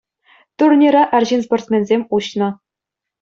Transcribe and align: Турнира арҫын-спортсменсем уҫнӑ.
Турнира 0.61 1.03
арҫын-спортсменсем 1.17 2.07
уҫнӑ. 2.19 2.49